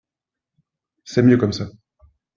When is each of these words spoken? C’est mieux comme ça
C’est 1.05 1.21
mieux 1.21 1.37
comme 1.37 1.53
ça 1.53 1.69